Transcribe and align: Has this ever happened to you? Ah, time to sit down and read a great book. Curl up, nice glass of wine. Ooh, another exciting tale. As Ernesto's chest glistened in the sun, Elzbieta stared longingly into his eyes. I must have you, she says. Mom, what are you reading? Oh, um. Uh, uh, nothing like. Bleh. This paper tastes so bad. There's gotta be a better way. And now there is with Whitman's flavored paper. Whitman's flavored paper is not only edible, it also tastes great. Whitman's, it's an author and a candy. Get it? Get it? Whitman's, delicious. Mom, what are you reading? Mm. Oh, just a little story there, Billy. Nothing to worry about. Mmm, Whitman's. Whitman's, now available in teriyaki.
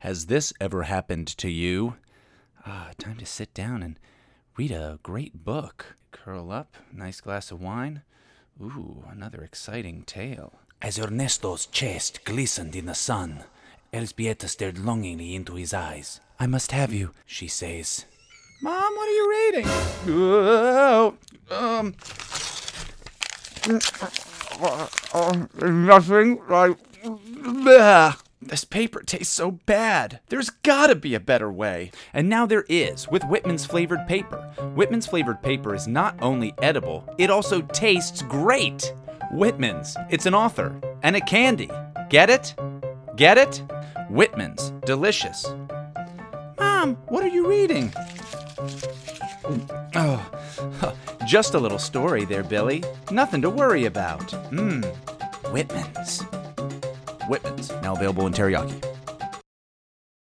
Has 0.00 0.26
this 0.26 0.50
ever 0.58 0.84
happened 0.84 1.28
to 1.36 1.50
you? 1.50 1.96
Ah, 2.66 2.92
time 2.96 3.18
to 3.18 3.26
sit 3.26 3.52
down 3.52 3.82
and 3.82 3.98
read 4.56 4.70
a 4.70 4.98
great 5.02 5.44
book. 5.44 5.94
Curl 6.10 6.50
up, 6.50 6.74
nice 6.90 7.20
glass 7.20 7.50
of 7.50 7.60
wine. 7.60 8.00
Ooh, 8.58 9.04
another 9.10 9.42
exciting 9.42 10.04
tale. 10.04 10.54
As 10.80 10.98
Ernesto's 10.98 11.66
chest 11.66 12.24
glistened 12.24 12.74
in 12.74 12.86
the 12.86 12.94
sun, 12.94 13.44
Elzbieta 13.92 14.48
stared 14.48 14.78
longingly 14.78 15.34
into 15.34 15.54
his 15.56 15.74
eyes. 15.74 16.20
I 16.38 16.46
must 16.46 16.72
have 16.72 16.94
you, 16.94 17.10
she 17.26 17.46
says. 17.46 18.06
Mom, 18.62 18.94
what 18.96 19.06
are 19.06 19.12
you 19.12 19.30
reading? 19.30 19.66
Oh, 20.08 21.14
um. 21.50 21.94
Uh, 24.62 24.88
uh, 25.12 25.46
nothing 25.62 26.40
like. 26.48 26.78
Bleh. 27.02 28.16
This 28.50 28.64
paper 28.64 29.00
tastes 29.04 29.32
so 29.32 29.52
bad. 29.52 30.18
There's 30.28 30.50
gotta 30.50 30.96
be 30.96 31.14
a 31.14 31.20
better 31.20 31.52
way. 31.52 31.92
And 32.12 32.28
now 32.28 32.46
there 32.46 32.64
is 32.68 33.06
with 33.06 33.22
Whitman's 33.22 33.64
flavored 33.64 34.08
paper. 34.08 34.38
Whitman's 34.74 35.06
flavored 35.06 35.40
paper 35.40 35.72
is 35.72 35.86
not 35.86 36.16
only 36.20 36.52
edible, 36.60 37.08
it 37.16 37.30
also 37.30 37.60
tastes 37.60 38.22
great. 38.22 38.92
Whitman's, 39.30 39.96
it's 40.10 40.26
an 40.26 40.34
author 40.34 40.74
and 41.04 41.14
a 41.14 41.20
candy. 41.20 41.70
Get 42.08 42.28
it? 42.28 42.56
Get 43.14 43.38
it? 43.38 43.62
Whitman's, 44.08 44.70
delicious. 44.84 45.46
Mom, 46.58 46.96
what 47.06 47.22
are 47.22 47.28
you 47.28 47.46
reading? 47.46 47.90
Mm. 49.44 49.90
Oh, 49.94 50.96
just 51.24 51.54
a 51.54 51.60
little 51.60 51.78
story 51.78 52.24
there, 52.24 52.42
Billy. 52.42 52.82
Nothing 53.12 53.42
to 53.42 53.50
worry 53.50 53.84
about. 53.84 54.26
Mmm, 54.50 54.84
Whitman's. 55.52 56.24
Whitman's, 57.30 57.70
now 57.80 57.94
available 57.94 58.26
in 58.26 58.32
teriyaki. 58.32 58.89